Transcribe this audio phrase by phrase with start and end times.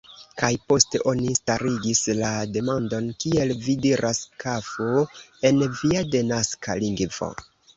[0.41, 4.89] Kaj poste oni starigis la demandon, kiel vi diras "kafo"
[5.51, 7.31] en via denaska lingvo.